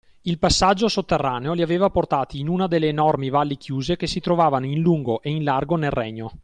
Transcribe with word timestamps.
Il 0.23 0.39
passaggio 0.39 0.87
sotterraneo 0.87 1.53
li 1.53 1.61
aveva 1.61 1.91
portati 1.91 2.39
in 2.39 2.47
una 2.49 2.65
delle 2.65 2.87
enormi 2.87 3.29
valli 3.29 3.55
chiuse 3.55 3.97
che 3.97 4.07
si 4.07 4.19
trovavano 4.19 4.65
in 4.65 4.81
lungo 4.81 5.21
e 5.21 5.29
in 5.29 5.43
largo 5.43 5.75
nel 5.75 5.91
Regno. 5.91 6.31